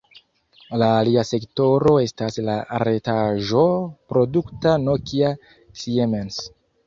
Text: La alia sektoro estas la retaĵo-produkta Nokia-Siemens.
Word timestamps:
La 0.83 0.85
alia 1.01 1.23
sektoro 1.31 1.91
estas 2.05 2.39
la 2.47 2.55
retaĵo-produkta 2.85 4.75
Nokia-Siemens. 4.89 6.41